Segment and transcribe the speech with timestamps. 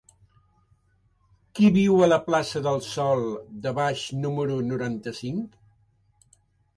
[1.57, 3.21] Qui viu a la plaça del Sòl
[3.65, 5.61] de Baix número noranta-cinc?